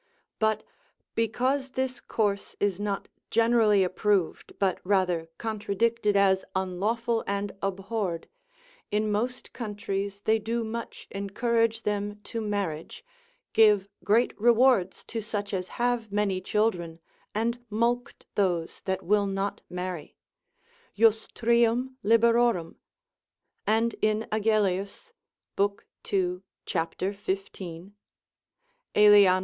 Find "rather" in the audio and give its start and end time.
4.83-5.29